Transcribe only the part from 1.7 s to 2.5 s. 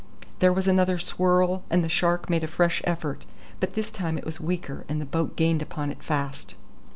the shark made a